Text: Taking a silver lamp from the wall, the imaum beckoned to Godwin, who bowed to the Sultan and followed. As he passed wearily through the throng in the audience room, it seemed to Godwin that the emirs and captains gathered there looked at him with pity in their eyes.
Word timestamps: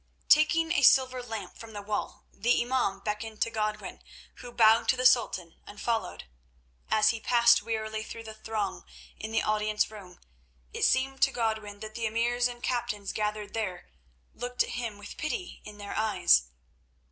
Taking 0.29 0.71
a 0.71 0.81
silver 0.81 1.21
lamp 1.21 1.59
from 1.59 1.73
the 1.73 1.81
wall, 1.83 2.25
the 2.33 2.59
imaum 2.63 3.01
beckoned 3.03 3.39
to 3.43 3.51
Godwin, 3.51 4.01
who 4.37 4.51
bowed 4.51 4.87
to 4.89 4.95
the 4.95 5.05
Sultan 5.05 5.57
and 5.67 5.79
followed. 5.79 6.23
As 6.89 7.09
he 7.09 7.19
passed 7.19 7.61
wearily 7.61 8.01
through 8.01 8.23
the 8.23 8.33
throng 8.33 8.83
in 9.19 9.31
the 9.31 9.43
audience 9.43 9.91
room, 9.91 10.19
it 10.73 10.85
seemed 10.85 11.21
to 11.21 11.31
Godwin 11.31 11.81
that 11.81 11.93
the 11.93 12.07
emirs 12.07 12.47
and 12.47 12.63
captains 12.63 13.13
gathered 13.13 13.53
there 13.53 13.91
looked 14.33 14.63
at 14.63 14.69
him 14.69 14.97
with 14.97 15.17
pity 15.17 15.61
in 15.65 15.77
their 15.77 15.95
eyes. 15.95 16.45